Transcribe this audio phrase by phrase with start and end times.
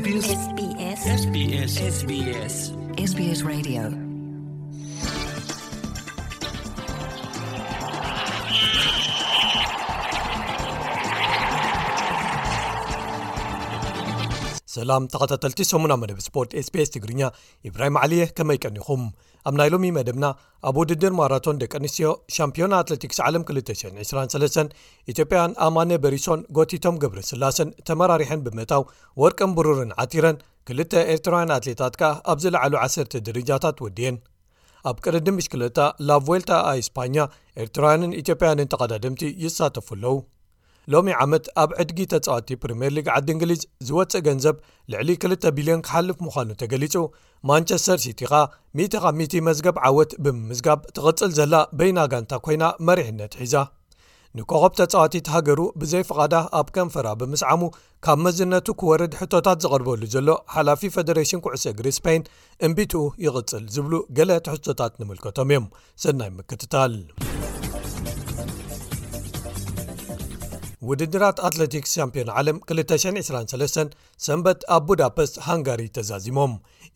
[0.00, 1.02] sbs
[3.04, 4.07] sbs radيو
[14.78, 17.22] ስላም ተኸታተልቲ ሰሙና መደብ ስፖርት sps ትግርኛ
[17.68, 19.02] ኢብራሂም ዓልየ ከመይቀኒኹም
[19.48, 20.26] ኣብ ናይ ሎሚ መደብና
[20.68, 24.76] ኣብ ውድድር ማራቶን ደቂ ኣንስትዮ ሻምፒዮና ኣትለቲክስ ዓለም 223
[25.12, 28.84] ኢትጵያን ኣማነ በሪሶን ጎቲቶም ግብርን ስላሰን ተመራሪሐን ብመታው
[29.22, 30.38] ወርቅን ብሩርን ዓቲረን
[30.70, 34.18] ክልተ ኤርትራውያን ኣትሌታት ከኣ ኣብዝለዕሉ ዓሰርተ ድርጃታት ወድየን
[34.88, 37.16] ኣብ ቅርዲም ምሽክለታ ላ ቮልታ ኣእስፓኛ
[37.64, 40.16] ኤርትራውያንን ኢትዮጵያንን ተቀዳድምቲ ይሳተፉ ኣለው
[40.92, 44.56] ሎሚ ዓመት ኣብ ዕድጊ ተጻዋቲ ፕሪምየር ሊግ ዓዲ እንግሊዝ ዝወፅእ ገንዘብ
[44.92, 46.94] ልዕሊ 2ተ ቢልዮን ክሓልፍ ምዃኑ ተገሊጹ
[47.48, 48.40] ማንቸስተር ሲቲ ኻ
[48.82, 53.54] 10 ብ 0 መዝገብ ዓወት ብምምዝጋብ ትቕፅል ዘላ በይና ጋንታ ኮይና መሪሕነት ሒዛ
[54.38, 57.62] ንከኸብ ተጻዋቲት ሃገሩ ብዘይፍቓዳ ኣብ ከንፈራ ብምስዓሙ
[58.06, 62.24] ካብ መዝነቱ ክወርድ ሕቶታት ዘቕርበሉ ዘሎ ሓላፊ ፈደሬሽን ኩዕሶ እግሪ ስፓይን
[62.68, 65.68] እምቢትኡ ይቕፅል ዝብሉ ገለ ተሕቶታት ንምልከቶም እዮም
[66.04, 66.94] ስናይ ምክትታል
[70.88, 73.78] ውድድራት አትለቲክስ ሻምፒዮን ዓለም 223
[74.26, 76.52] ሰንበት ኣብ ቡዳፐስት ሃንጋሪ ተዛዚሞም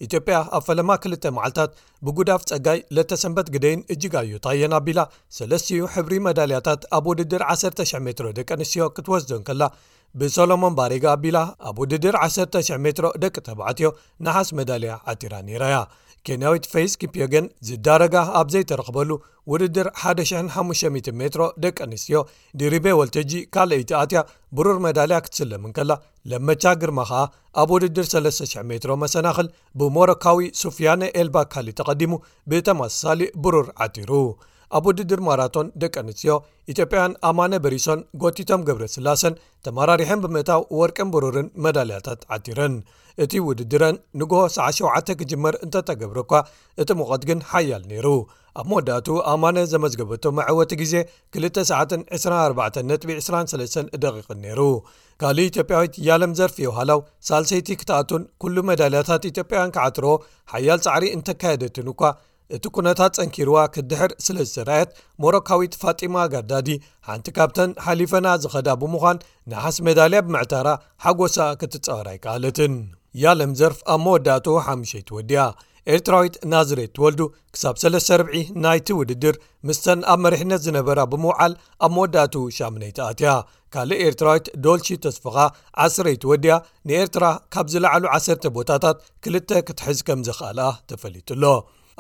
[0.06, 1.72] ኢትዮጵያ ኣብ ፈለማ 2ል መዓልትታት
[2.06, 5.00] ብጉዳፍ ጸጋይ ለተ ሰንበት ግደይን እጅግዩ ታየና ኣቢላ
[5.38, 9.62] ሰለስትኡ ሕብሪ መዳልያታት ኣብ ውድድር 1,00 ሜትሮ ደቂ ኣንስትዮ ክትወስዶን ከላ
[10.20, 11.38] ብሶሎሞን ባሪጋ ኣቢላ
[11.70, 13.90] ኣብ ውድድር 1,000 ሜትሮ ደቂ ተባዓትዮ
[14.26, 15.76] ናሓስ መዳልያ ዓጢራ ነይራያ
[16.28, 19.10] ኬንያዊት ፈይስ ኪፕዮገን ዝዳረጋ ኣብ ዘይተረኽበሉ
[19.52, 22.18] ውድድር 1,50 ሜትሮ ደቂ ኣንስትዮ
[22.60, 24.18] ድሪቤ ወልተጂ ካልይቲ ኣትያ
[24.58, 25.92] ብሩር መዳልያ ክትስለምን ከላ
[26.32, 27.22] ለመቻ ግርማ ኸኣ
[27.62, 29.48] ኣብ ውድድር 3,00 ሜትሮ መሰናኽል
[29.82, 32.12] ብሞሮካዊ ሱፊያነ ኤልባ ካሊእ ተቐዲሙ
[32.52, 34.12] ብተመሳሊእ ብሩር ዓጢሩ
[34.78, 36.34] ኣብ ውድድር ማራቶን ደቂ ኣንስትዮ
[36.72, 39.34] ኢትዮጵያን ኣማነ በሪሶን ጎቲቶም ገብረ ስላሰን
[39.66, 42.76] ተመራሪሕን ብምእታው ወርቅን ብሩርን መዳልያታት ዓጢረን
[43.24, 46.40] እቲ ውድድረን ንግሆ ሰ7 ክጅመር እንተተገብረ ኳ
[46.82, 48.08] እቲ ምቐት ግን ሓያል ነይሩ
[48.60, 50.94] ኣብ መወዳቱ ኣማነ ዘመዝገበቶ ኣዕወቲ ግዜ
[51.42, 54.60] 2924 ጥቢ23 እደቂቕን ነይሩ
[55.22, 60.06] ካልእ ኢትጵያዊት ያለም ዘርፊዮ ውሃላው ሳልሰይቲ ክትኣቱን ኵሉ መዳልያታት ኢትጵያን ክዓትሮ
[60.54, 62.02] ሓያል ጻዕሪ እንተካየደትኑኳ
[62.56, 64.90] እቲ ኵነታት ጸንኪርዋ ክትድሕር ስለዝተረየት
[65.22, 66.70] ሞሮካዊት ፋጢማ ጋርዳ ዲ
[67.08, 69.22] ሓንቲ ካብተን ሓሊፈና ዝኸዳ ብምዃን
[69.52, 70.68] ንሓስ መዳልያ ብምዕታራ
[71.04, 72.74] ሓጐሳ ክትጸበራ ይከኣለትን
[73.22, 75.40] ያ ለምዘርፍ ኣብ መወዳእቱ ሓሙሸይትወድያ
[75.94, 77.20] ኤርትራዊት ናዝሬት ትወልዱ
[77.54, 79.36] ክሳብ ሰለስርዒ ናይቲ ውድድር
[79.68, 81.52] ምስተን ኣብ መሪሕነት ዝነበራ ብምውዓል
[81.86, 83.30] ኣብ መወዳእቱ ሻመነይቲ ኣትያ
[83.74, 85.36] ካልእ ኤርትራዊት ዶልሺ ተስፍኻ
[85.84, 86.54] ዓ0ረይትወድያ
[86.90, 87.24] ንኤርትራ
[87.54, 91.44] ካብ ዝለዕሉ ዓሰርተ ቦታታት ክልተ ክትሕዝ ከም ዝኽኣልኣ ተፈሊጡሎ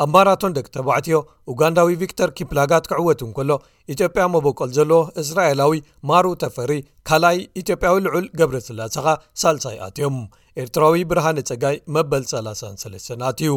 [0.02, 1.16] ኣብ ማራቶን ደቂ ተባዕትዮ
[1.52, 3.50] ኡጋንዳዊ ቪክቶር ኪፕላጋት ክዕወት እንከሎ
[3.94, 5.74] ኢትዮጵያ መበቆል ዘለዎ እስራኤላዊ
[6.10, 6.72] ማሩ ተፈሪ
[7.10, 9.06] ካልኣይ ኢትዮጵያዊ ልዑል ገብረ ስላሰኻ
[9.42, 10.16] ሳልሳይ ኣትዮም
[10.60, 13.52] ኤርትራዊ ብርሃነ ፀጋይ መበል 33ናኣት እዩ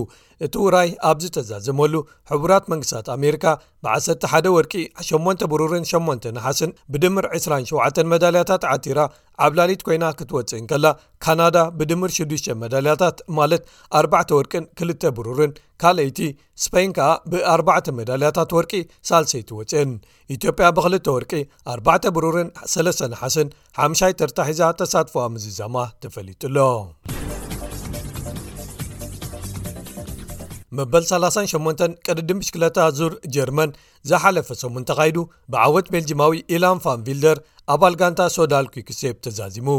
[0.45, 1.93] እቲ ውራይ ኣብ ዝተዛዘመሉ
[2.31, 3.43] ሕቡራት መንግስታት ኣሜሪካ
[3.85, 4.73] ብዓሰርተ 1ደ ወርቂ
[5.09, 8.99] 8 ብሩርን 8 ናሓስን ብድምር 27 መዳልያታት ዓቲራ
[9.45, 10.85] ዓብ ላሊት ኮይና ክትወፅእን ከላ
[11.23, 13.63] ካናዳ ብድምር 6ዱ መዳልያታት ማለት
[13.99, 15.51] ኣባዕ ወርቂን ክል ብሩርን
[15.83, 16.19] ካልአይቲ
[16.63, 18.73] ስፔይን ከዓ ብኣባዕተ መዳልያታት ወርቂ
[19.09, 19.91] ሳልሰይቲወፅእን
[20.37, 21.33] ኢትዮጵያ ብክል ወርቂ
[21.75, 21.87] 4ባ
[22.17, 23.49] ብሩርን 3 ናሓስን
[23.89, 25.75] 5ይ ተርታሒዛ ተሳትፎዋ ምዝዛማ
[26.05, 26.57] ተፈሊጡሎ
[30.79, 33.71] መበል 38 ቅድድም ምሽክለታ ዙር ጀርመን
[34.09, 35.17] ዝሓለፈ ሰሙን ተካይዱ
[35.53, 37.37] ብዓወት ሜልጅማዊ ኢላን ፋንቪልደር
[37.75, 39.69] ኣባል ጋንታ ሶዳልኩክሴብ ተዛዚሙ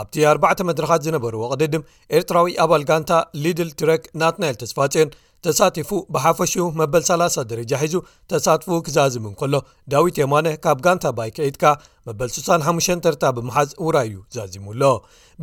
[0.00, 1.86] ኣብቲ 4 መድረኻት ዝነበሩ ወቅድድም
[2.18, 3.10] ኤርትራዊ ኣባል ጋንታ
[3.42, 5.10] ሊድል ትረክ ናትናይል ተስፋፅዮን
[5.46, 7.94] ተሳቲፉ ብሓፈሽ መበል 30 ደረጃ ሒዙ
[8.30, 9.54] ተሳትፉ ክዛዝሙን ከሎ
[9.92, 11.62] ዳዊት ማነ ካብ ጋንታ ባይከኢድካ
[12.08, 14.82] መበል 65 ተርታ ብምሓዝ ውራይ እዩ ዛዚሙኣሎ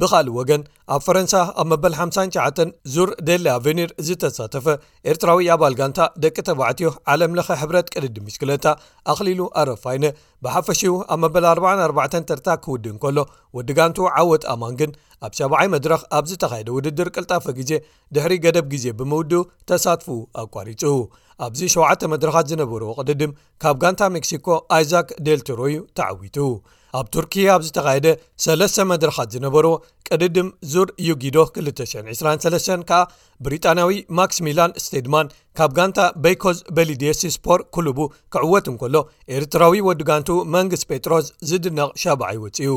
[0.02, 0.62] ብኻሊእ ወገን
[0.94, 2.62] ኣብ ፈረንሳ ኣብ መበል 59
[2.94, 4.66] ዙር ደለ ቨኒር ዝተሳተፈ
[5.12, 8.66] ኤርትራዊ ኣባል ጋንታ ደቂ ተባዕትዮ ዓለም ለኸ ሕብረት ቅድዲ ምሽክለታ
[9.14, 10.06] ኣኽሊሉ ኣረፋይነ
[10.46, 10.82] ብሓፈሸ
[11.16, 13.18] ኣብ መበል 44 ተርታ ክውድእ እንከሎ
[13.60, 14.94] ወዲጋንቱ ዓወት ኣማን ግን
[15.28, 17.72] ኣብ ሸዓይ መድረኽ ኣብ ዝተኻይደ ውድድር ቅልጣፈ ግዜ
[18.18, 19.42] ድሕሪ ገደብ ግዜ ብምውድኡ
[19.72, 20.08] ተሳትፉ
[20.46, 20.84] ኣቋሪፁ
[21.46, 26.38] ኣብዚ 7ውዓተ መድረኻት ዝነበሩ ወቕዲ ድም ካብ ጋንታ ሜክሲኮ ኣይዛክ ደልትሮ እዩ ተዓዊቱ
[26.98, 28.08] ኣብ ቱርኪያ ኣብ ዝተኻየደ
[28.44, 29.72] ሰለስተ መድረኻት ዝነበርዎ
[30.08, 33.00] ቅድድም ዙር ዩጊዶ 223 ከኣ
[33.46, 38.00] ብሪጣናዊ ማክስ ሚላን ስተድማን ካብ ጋንታ በይኮዝ በሊድየሲስፖር ክሉቡ
[38.36, 38.96] ክዕወት እንከሎ
[39.38, 42.70] ኤርትራዊ ወዲጋንቱ መንግስ ጴጥሮስ ዝድነቕ ሸባዓይውፅኡ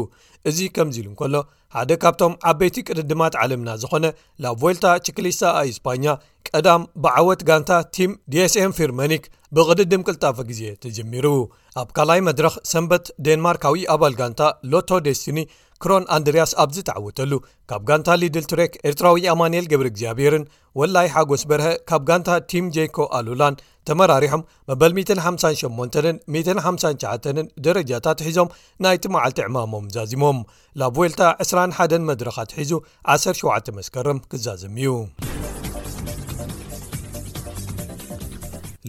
[0.48, 1.36] እዚ ከምዚ ኢሉ እከሎ
[1.76, 4.06] ሓደ ካብቶም ዓበይቲ ቅድድማት ዓለምና ዝኾነ
[4.42, 6.04] ና ቮልታ ቺክሊስታ ኣብስፓኛ
[6.50, 9.24] ቀዳም ብዓወት ጋንታ ቲም ዲስኤም ፊርመኒክ
[9.56, 11.26] ብቕድድም ቅልጣፍ ግዜ ተጀሚሩ
[11.80, 14.40] ኣብ ካላይ መድረኽ ሰንበት ዴንማርካዊ ኣባል ጋንታ
[14.72, 15.38] ሎቶ ደስቲኒ
[15.82, 17.32] ክሮን ኣንድርያስ ኣብዚ ተዓውተሉ
[17.70, 20.44] ካብ ጋንታ ሊድል ትሬክ ኤርትራዊ ኣማንኤል ገብሪ እግዚኣብሔርን
[20.80, 23.58] ወላይ ሓጎስ በርሀ ካብ ጋንታ ቲም ጄኮ ኣሉላን
[23.90, 28.52] ተመራሪሖም መበል 158ን 159ን ደረጃታት ሒዞም
[28.86, 30.40] ናይቲ መዓልቲ ዕማሞም ዛዚሞም
[30.80, 32.72] ላ ቦልታ 21 መድረኻት ሒዙ
[33.16, 34.88] 107 መስከርም ክዛዘም እዩ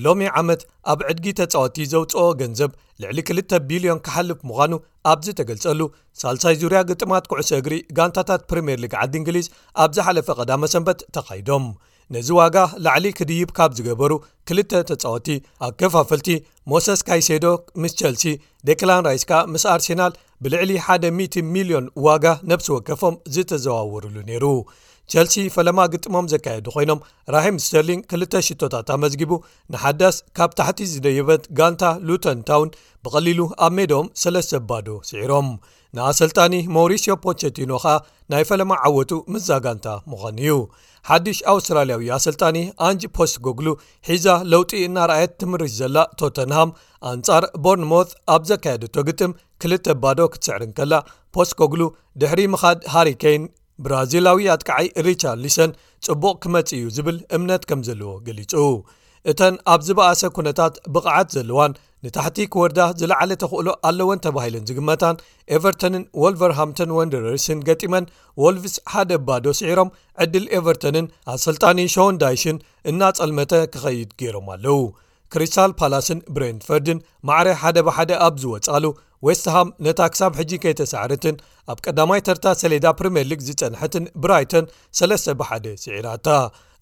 [0.05, 0.61] ሎሚ ዓመት
[0.91, 2.71] ኣብ ዕድጊ ተጻወቲ ዘውፅኦ ገንዘብ
[3.03, 4.71] ልዕሊ 2ልተ ቢልዮን ክሓልፍ ምዃኑ
[5.11, 5.81] ኣብዝ ተገልጸሉ
[6.21, 9.47] ሳልሳይ ዙርያ ግጥማት ኩዕሶ እግሪ ጋንታታት ፕሪምየር ሊግ ዓዲ እንግሊዝ
[9.83, 11.65] ኣብ ዝሓለፈ ቀዳመ ሰንበት ተኻይዶም
[12.15, 14.11] ነዚ ዋጋ ላዕሊ ክድይብ ካብ ዝገበሩ
[14.49, 15.27] ክልተ ተጻወቲ
[15.65, 16.29] ኣብ ከፋፈልቲ
[16.71, 17.45] ሞሰስካይሴዶ
[17.81, 18.23] ምስ ቸልሲ
[18.69, 20.13] ዴክላን ራይስካ ምስ ኣርሴናል
[20.45, 24.45] ብልዕሊ 1ደ100 ሚልዮን ዋጋ ነብሲ ወከፎም ዝተዘዋውሩሉ ነይሩ
[25.13, 26.99] ቸልሲ ፈለማ ግጥሞም ዘካየዱ ኮይኖም
[27.35, 29.31] ራሂም ስተርሊንግ ክልተ ሽቶታት ኣመዝጊቡ
[29.73, 32.69] ንሓዳስ ካብ ታሕቲ ዝደየበት ጋንታ ሉተንታውን
[33.05, 35.49] ብቐሊሉ ኣብ ሜድም ሰለስተ ኣባዶ ስዒሮም
[35.97, 37.95] ንኣሰልጣኒ ሞሪስዮ ፖቸቲኖ ኸኣ
[38.31, 40.53] ናይ ፈለማ ዓወቱ ምዛ ጋንታ ምዃን እዩ
[41.09, 42.57] ሓድሽ ኣውስትራልያዊ ኣሰልጣኒ
[42.87, 43.67] ኣንጅ ፖስ ኮግሉ
[44.09, 46.73] ሒዛ ለውጢ እናረኣየት ትምርሽ ዘላ ቶተንሃም
[47.11, 49.33] ኣንጻር ቦርንሞት ኣብ ዘካየደቶ ግጥም
[49.63, 50.93] ክልተ ባዶ ክትስዕርን ከላ
[51.37, 51.81] ፖስኮግሉ
[52.23, 53.43] ድሕሪ ምኻድ ሃሪከይን
[53.85, 55.71] ብራዚላዊ ኣትከዓይ ሪቻርድ ኒሰን
[56.05, 58.53] ጽቡቕ ክመጽ እዩ ዝብል እምነት ከም ዘለዎ ገሊጹ
[59.31, 61.73] እተን ኣብ ዝበኣሰ ኩነታት ብቕዓት ዘለዋን
[62.05, 65.15] ንታሕቲ ክወርዳ ዝለዓለ ተኽእሉ ኣለወን ተባሂለን ዝግመታን
[65.55, 68.05] ኤቨርቶንን ወልቨርሃምቶን ወንደረርስን ገጢመን
[68.43, 69.89] ዎልቪስ ሓደ ባዶ ስዒሮም
[70.25, 72.59] ዕድል ኤቨርቶንን ኣሰልጣኒን ሾን ዳይሽን
[72.91, 74.79] እናጸልመተ ክኸይድ ገይሮም ኣለው
[75.33, 78.85] ክሪስታል ፓላስን ብሬንፈርድን ማዕረ ሓደ ብሓደ ኣብ ዝወፃሉ
[79.27, 81.35] ወስትሃም ነታ ክሳብ ሕጂ ከይተሳዕርትን
[81.71, 84.65] ኣብ ቀዳማይ ተርታ ሰሌዳ ፕሪምየርሊግ ዝጸንሐትን ብራይተን
[84.99, 86.27] 3ስ ብ1ደ ስዒራታ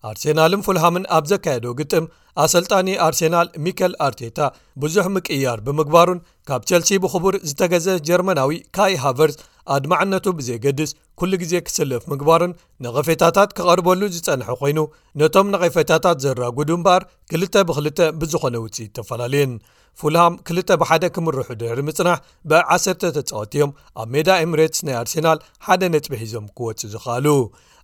[0.08, 2.06] ኣርሴናልን ፉልሃምን ኣብ ዘካየደ ግጥም
[2.44, 4.40] ኣሰልጣኒ ኣርሴናል ሚኬል ኣርቴታ
[4.82, 6.20] ብዙሕ ምቅያር ብምግባሩን
[6.50, 9.38] ካብ ቸልሲ ብክቡር ዝተገዘ ጀርመናዊ ካይ ሃቨርስ
[9.76, 12.52] ኣድማዕነቱ ብዘይገድስ ኩሉ ግዜ ክስለፍ ምግባሩን
[12.84, 14.80] ንቐፌታታት ክቐርበሉ ዝፀንሐ ኮይኑ
[15.22, 17.04] ነቶም ንቐፈታታት ዘራጉ ድንባር
[17.38, 17.88] 2ልተ ብክል
[18.22, 19.54] ብዝኾነ ውፅኢት ተፈላለየን
[20.02, 22.20] ፉልሃም 2ል ብሓደ ክምርሑ ድሕሪ ምጽናሕ
[22.50, 23.72] ብ1ሰተ ተፃወትዮም
[24.02, 27.28] ኣብ ሜዳ ኤምሬትስ ናይ ኣርሴናል ሓደ ነጥቢ ሒዞም ክወፅ ዝኽኣሉ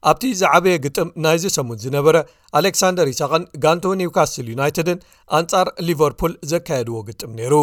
[0.10, 2.16] ኣብቲ ዝዓበየ ግጥም ናይዚ ሰሙን ዝነበረ
[2.60, 4.98] ኣሌክሳንደር ይሳቅን ጋንቶኒው ካስትል ዩናይትድን
[5.40, 7.54] ኣንጻር ሊቨርፑል ዘካየድዎ ግጥም ነይሩ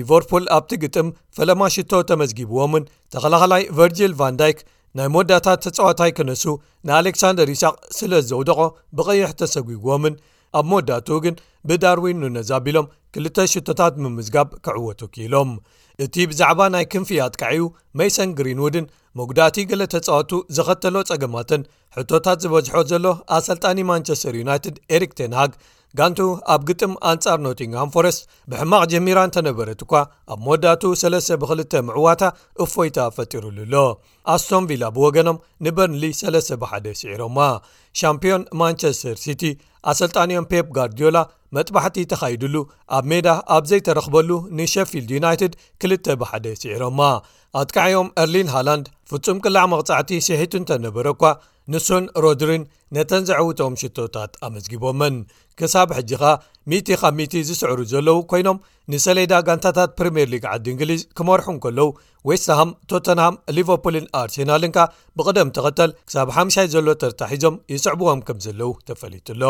[0.00, 1.08] ሊቨርፑል ኣብቲ ግጥም
[1.38, 4.60] ፈለማ ሽቶ ተመዝጊብዎምን ተኸላኸላይ ቨርጅል ቫንዳይክ
[4.98, 6.44] ናይ መወዳታት ተፀዋታይ ክነሱ
[6.88, 8.60] ናኣሌክሳንደር ይስቅ ስለ ዝዘውደቖ
[8.98, 10.14] ብቐይሕ ተሰጉግዎምን
[10.58, 11.34] ኣብ መወዳቱኡ ግን
[11.68, 12.86] ብዳርዊን ንነዛ ቢሎም
[13.16, 15.50] 2ልተ ሽቶታት ምምዝጋብ ክዕወቱ ኪኢሎም
[16.04, 17.62] እቲ ብዛዕባ ናይ ክንፊ ኣጥቃዕእዩ
[17.98, 18.86] ሜይሰን ግሪንወድን
[19.18, 21.62] መጉዳእቲ ገሌ ተጻወቱ ዘኸተሎ ጸገማትን
[21.96, 23.06] ሕቶታት ዝበዝሖ ዘሎ
[23.36, 25.52] ኣሰልጣኒ ማንቸስተር ዩናይትድ ኤሪክ ተንሃግ
[25.98, 26.18] ጋንቱ
[26.52, 29.92] ኣብ ግጥም ኣንፃር ኖቲንግም ፎረስት ብሕማቕ ጀሚራ እተነበረት እኳ
[30.32, 32.22] ኣብ መወዳእቱ 3 ብ2 ምዕዋታ
[32.64, 33.76] እፎይታ ፈጢሩሉ ኣሎ
[34.34, 37.38] ኣስቶም ቪላ ብወገኖም ንበርንሊ 31 ሲዒሮማ
[38.00, 39.42] ሻምፕዮን ማንቸስተር ሲቲ
[39.92, 41.18] ኣሰልጣንዮም ፔፕ ጓርድዮላ
[41.56, 42.54] መጥባሕቲ ተኻይድሉ
[42.98, 45.52] ኣብ ሜዳ ኣብ ዘይተረኽበሉ ንሸፊልድ ዩናይትድ
[45.90, 47.00] 21 ስዒሮማ
[47.62, 51.22] ኣትካዓዮም አርሊን ሃላንድ ፍጹም ቅላዕ መቕጻዕቲ ሽሒቱ እንተነበረ እኳ
[51.72, 52.62] ንስን ሮድሪን
[52.96, 55.16] ነተን ዘዕውጦም ሽቶታት ኣመዝጊቦምን
[55.60, 56.24] ክሳብ ሕጂ ኻ
[56.70, 58.62] ም0 ካብ ሚቲ ዝስዕሩ ዘለዉ ኮይኖም
[58.92, 61.86] ንሰሌዳ ጋንታታት ፕሪምየር ሊግ ዓዲ እንግሊዝ ክመርሑ እንከለዉ
[62.30, 64.78] ዌስት ሃም ቶተንሃም ሊቨርፑልን ኣርሴናልንካ
[65.20, 69.44] ብቅደም ተኸተል ክሳብ ሓሻይ ዘሎ ተርታ ሒዞም ይስዕብዎም ከም ዘለው ተፈሊጡሎ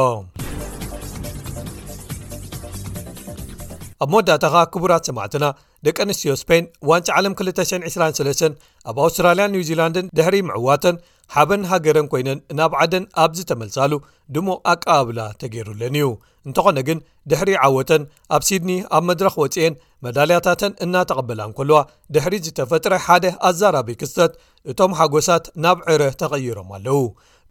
[4.05, 5.45] ኣብ መወዳእታ ኸ ክቡራት ሰማዕትና
[5.87, 8.45] ደቂ ኣንስትዮ ስፔን ዋንፂ ዓለም 223
[8.91, 10.97] ኣብ ኣውስትራልያን ኒው ዚላንድን ድሕሪ ምዕዋተን
[11.35, 13.93] ሓበን ሃገረን ኮይነን ናብ ዓደን ኣብዝተመልሳሉ
[14.35, 16.07] ድሞ ኣቀባብላ ተገይሩለን እዩ
[16.49, 16.99] እንተኾነ ግን
[17.33, 18.03] ድሕሪ ዓወተን
[18.37, 19.75] ኣብ ሲድኒ ኣብ መድረኽ ወፂአን
[20.07, 21.81] መዳልያታተን እናተቐበላ እን ከልዋ
[22.17, 24.33] ድሕሪ ዝተፈጥረ ሓደ ኣዛራቢ ክስተት
[24.73, 27.03] እቶም ሓጎሳት ናብ ዕረ ተቐይሮም ኣለው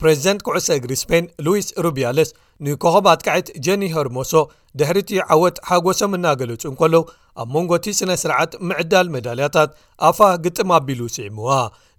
[0.01, 2.29] ፕሬዚደንት ኩዕሶ እግሪ ስፔን ሉዊስ ሩቢያለስ
[2.65, 4.33] ንኮኸብ ኣትካዒት ጀኒ ሆርሞሶ
[4.79, 7.03] ድሕሪእቲ ዓወት ሓጐሶም እናገለጹ ን ከለው
[7.41, 9.69] ኣብ መንጎቲ ስነ ስርዓት ምዕዳል መዳልያታት
[10.09, 11.49] ኣፋ ግጥም ኣቢሉ ስዒምዋ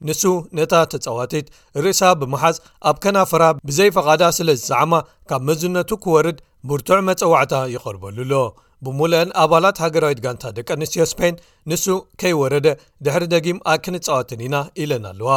[0.09, 0.23] ንሱ
[0.59, 1.47] ነታ ተጻዋቲት
[1.85, 2.57] ርእሳ ብምሓዝ
[2.91, 4.93] ኣብ ከናፍራ ብዘይፈቓዳ ስለ ዝዝዕማ
[5.31, 6.39] ካብ መዝነቱ ክወርድ
[6.71, 8.43] ብርቱዕ መፀዋዕታ ይቐርበሉ ሎ
[8.87, 11.35] ብሙልአን ኣባላት ሃገራዊት ጋንታ ደቂ ኣንስትዮ ስፔን
[11.71, 11.85] ንሱ
[12.21, 12.67] ከይወረደ
[13.05, 15.31] ድሕሪ ደጊም ኣይክንፃወትን ኢና ኢለን ኣለዋ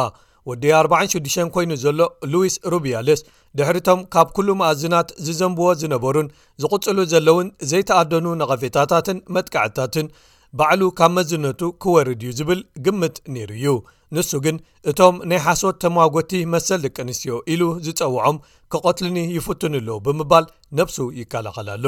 [0.50, 1.98] ወዲ 46 ኮይኑ ዘሎ
[2.32, 3.20] ሉዊስ ሩቢያለስ
[3.58, 6.28] ድሕሪቶም ካብ ኩሉ መኣዝናት ዝዘንብዎ ዝነበሩን
[6.62, 10.06] ዝቕጽሉ ዘለውን ዘይተኣደኑ ነቐፌታታትን መጥቃዕታትን
[10.60, 13.74] ባዕሉ ካብ መዝነቱ ክወርድ እዩ ዝብል ግምጥ ነይሩ እዩ
[14.16, 14.56] ንሱ ግን
[14.90, 18.38] እቶም ናይ ሓሶት ተማዋጎቲ መሰል ደቂ ኣንስትዮ ኢሉ ዝፀውዖም
[18.72, 20.46] ኬቐትሉኒ ይፍትኑኣሎ ብምባል
[20.80, 21.86] ነብሱ ይከላኸላሎ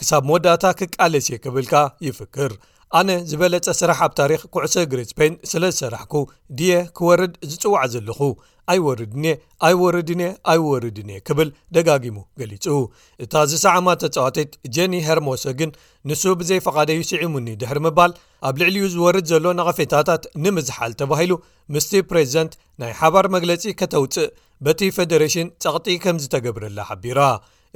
[0.00, 1.74] ክሳብ መወዳእታ ክቃለስ እየ ክብልካ
[2.08, 2.52] ይፍክር
[2.98, 6.14] ኣነ ዝበለፀ ስራሕ ኣብ ታሪክ ኩዕሶ ግሪ ስፔን ስለ ዝሰራሕኩ
[6.58, 8.20] ድየ ክወርድ ዝፅዋዕ ዘለኹ
[8.72, 9.24] ኣይ ወርድን
[9.66, 10.20] ኣይ ወርድን
[10.52, 12.64] ኣብ ወርድንእየ ክብል ደጋጊሙ ገሊጹ
[13.24, 15.70] እታ ዝሰዓማ ተጻዋትት ጀኒ ሃርሞሰ ግን
[16.08, 18.12] ንሱ ብዘይፈቓደዩ ስዒሙኒ ድሕሪ ምባል
[18.50, 21.32] ኣብ ልዕሊዩ ዝወርድ ዘሎ ነቐፌታታት ንምዝሓል ተባሂሉ
[21.76, 24.32] ምስቲ ፕሬዚደንት ናይ ሓባር መግለጺ ከተውፅእ
[24.66, 27.20] በቲ ፌደሬሽን ጸቕጢ ከም ዝተገብረላ ሓቢራ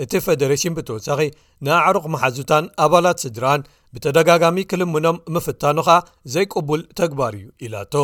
[0.03, 1.21] እቲ ፌደሬሽን ብተወሳኺ
[1.67, 3.63] ንኣዕሩቕ መሓዙታን ኣባላት ስድራን
[3.95, 5.89] ብተደጋጋሚ ክልምኖም ምፍታኑኻ
[6.35, 7.95] ዘይቀቡል ተግባር እዩ ኢላቶ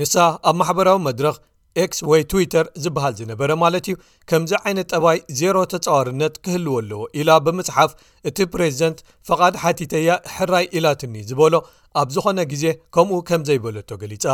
[0.00, 0.14] ንሳ
[0.50, 1.36] ኣብ ማሕበራዊ መድረኽ
[1.82, 3.94] ኤስ ወይ ትዊተር ዝበሃል ዝነበረ ማለት እዩ
[4.30, 7.90] ከምዚ ዓይነት ጠባይ 0ሮ ተፃዋርነት ክህልወ ኣለዎ ኢላ ብምጽሓፍ
[8.30, 11.54] እቲ ፕሬዚደንት ፈቓድ ሓቲተያ ሕራይ ኢላትኒ ዝበሎ
[12.02, 12.64] ኣብ ዝኾነ ግዜ
[12.94, 14.26] ከምኡ ከም ዘይበለቶ ገሊጻ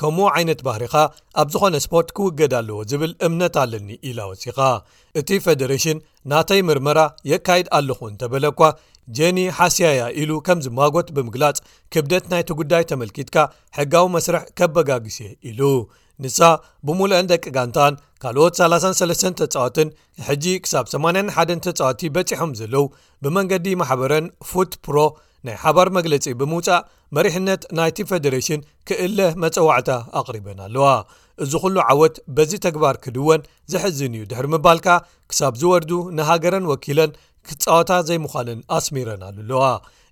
[0.00, 0.94] ከምኡ ዓይነት ባህሪኻ
[1.42, 4.58] ኣብ ዝኾነ ስፖርት ክውገድ ኣለዎ ዝብል እምነት ኣለኒ ኢላ ወሲኻ
[5.20, 5.98] እቲ ፌደሬሽን
[6.32, 6.98] ናተይ ምርመራ
[7.32, 8.60] የካይድ ኣለኹ እንተበለኳ
[9.16, 11.58] ጀኒ ሓስያያ ኢሉ ከም ዝመጎት ብምግላፅ
[11.94, 13.36] ክብደት ናይቲ ጉዳይ ተመልኪትካ
[13.78, 15.16] ሕጋዊ መስርሕ ከበጋግስ
[15.50, 15.60] ኢሉ
[16.24, 16.38] ንሳ
[16.86, 19.88] ብሙሉአን ደቂ ጋንታን ካልኦት 33 ተጻወትን
[20.28, 22.84] ሕጂ ክሳብ 81 ተጻዋቲ በፂሖም ዘለው
[23.24, 24.98] ብመንገዲ ማሕበረን ፉት ፕሮ
[25.46, 26.84] ናይ ሓባር መግለፂ ብምውፃእ
[27.16, 30.86] መሪሕነት ናይቲ ፌደሬሽን ክእለ መፀዋዕታ ኣቕሪበን ኣለዋ
[31.44, 33.40] እዚ ኩሉ ዓወት በዚ ተግባር ክድወን
[33.72, 34.86] ዘሕዝን እዩ ድሕሪ ምባልካ
[35.30, 37.10] ክሳብ ዝወርዱ ንሃገረን ወኪለን
[37.50, 39.64] ክፃወታ ዘይምዃንን ኣስሚረን ኣሉ ኣለዋ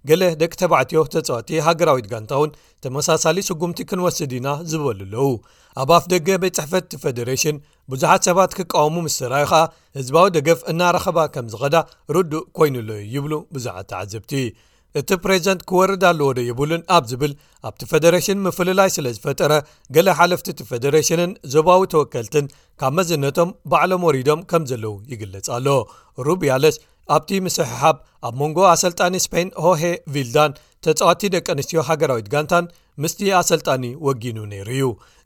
[0.08, 2.50] ገለ ደቂ ተባዕትዮ ተፃወቲ ሃገራዊትጋንታእውን
[2.84, 5.28] ተመሳሳሊ ስጉምቲ ክንወስድ ና ዝበሉ ኣለው
[5.82, 7.56] ኣብ ፍ ደገ ቤት ፅሕፈትቲፌደሬሽን
[7.92, 9.62] ብዙሓት ሰባት ክቃወሙ ምስራይ ከኣ
[9.98, 11.76] ህዝባዊ ደገፍ እናረኸባ ከም ዝኸዳ
[12.16, 14.32] ርዱእ ኮይኑሎዩ ይብሉ ብዙሓቲ ዓዘብቲ
[15.00, 17.32] እቲ ፕሬዝደንት ክወርድ ኣለዎ ዶ የብሉን ኣብ ዝብል
[17.68, 19.52] ኣብቲ ፌደሬሽን ምፍለላይ ስለ ዝፈጠረ
[19.94, 22.46] ገሌ ሓለፍቲ እቲ ፌደሬሽንን ዞባዊ ተወከልትን
[22.82, 25.66] ካብ መዝነቶም ባዕሎም ወሪዶም ከም ዘለው ይግልጽ ኣሎ
[26.28, 26.76] ሩቢኣለስ
[27.14, 27.96] ኣብቲ ምስሕሓብ
[28.26, 29.82] ኣብ መንጎ ኣሰልጣኒ ስፔን ሆሄ
[30.12, 30.52] ቪልዳን
[30.84, 32.66] ተጻዋቲ ደቂ ኣንስትዮ ሃገራዊት ጋንታን
[33.02, 34.84] ምስቲ ኣሰልጣኒ ወጊኑ ነይሩ እዩ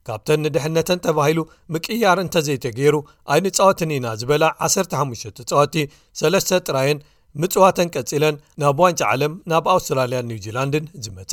[0.08, 1.38] ካብተን ንድሕነተን ተባሂሉ
[1.74, 2.96] ምቅያር እንተዘይተገይሩ
[3.34, 5.74] ኣይኒፃወትን ኢና ዝበላ 15ሽ ተፃዋቲ
[6.20, 7.00] ሰለስተ ጥራየን
[7.42, 11.32] ምፅዋተን ቀፂለን ናብ ዋንጫ ዓለም ናብ ኣውስትራልያን ኒው ዚላንድን ዝመጻ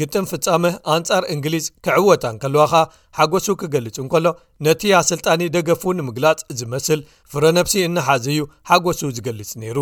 [0.00, 0.62] ግጥም ፍጻም
[0.94, 2.74] ኣንጻር እንግሊዝ ክዕወታን ከለዋካ
[3.18, 4.26] ሓጐሱ ክገልፅ እንከሎ
[4.66, 7.00] ነቲ ኣሰልጣኒ ደገፉ ንምግላፅ ዝመስል
[7.32, 9.78] ፍረነብሲ እናሓዘ ዩ ሓጎሱ ዝገልጽ ነይሩ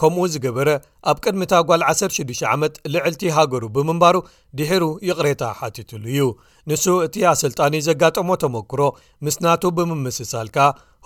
[0.00, 0.68] ከምኡ ዝገበረ
[1.10, 4.16] ኣብ ቅድሚታ ጓል 16 ዓመት ልዕልቲ ሃገሩ ብምንባሩ
[4.60, 6.22] ድሒሩ ይቕሬታ ሓቲትሉ እዩ
[6.70, 8.80] ንሱ እቲ ኣሰልጣኒ ዘጋጠሞ ተመክሮ
[9.28, 10.58] ምስናቱ ብምምስሳልካ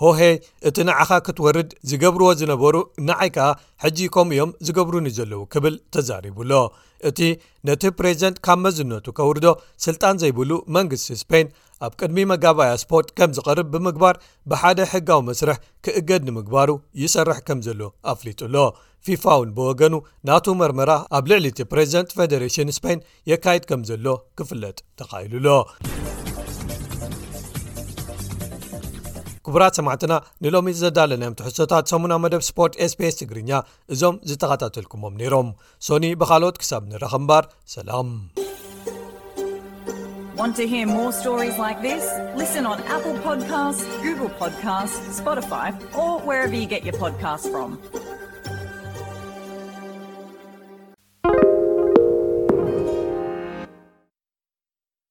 [0.03, 0.35] ሆሄይ
[0.67, 2.75] እቲ ንዓኻ ክትወርድ ዝገብርዎ ዝነበሩ
[3.09, 3.49] ንዓይ ከኣ
[3.83, 6.53] ሕጂ ከምኡ እዮም ዝገብሩን ዩ ዘለው ክብል ተዛሪብሎ
[7.09, 7.19] እቲ
[7.67, 9.47] ነቲ ፕሬዚደንትብ መዝነቱ ከውርዶ
[9.85, 11.47] ስልጣን ዘይብሉ መንግስቲ ስፖን
[11.85, 14.15] ኣብ ቅድሚ መጋባያ ስፖርት ከም ዝቐርብ ብምግባር
[14.51, 16.69] ብሓደ ሕጋዊ መስርሕ ክእገድ ንምግባሩ
[17.03, 17.81] ይሰርሕ ከም ዘሎ
[18.13, 18.55] ኣፍሊጡሎ
[19.07, 19.95] ፊፋ እውን ብወገኑ
[20.29, 22.99] ናቱ መርመራ ኣብ ልዕሊ እቲ ፕሬዚደንት ፌደሬሽን ስፔን
[23.31, 24.07] የካይድ ከም ዘሎ
[24.39, 25.47] ክፍለጥ ተካሂሉሎ
[29.55, 33.51] ቡራት ሰማዕትና ንሎሚ ዘዳለናዮም ትሕሶታት ሰሙና መደብ ስፖርት spስ ትግርኛ
[33.95, 35.49] እዞም ዝተኸታተልኩሞም ነይሮም
[35.87, 38.29] ሶኒ ብካልኦት ክሳብ ንረክምባር ሰላም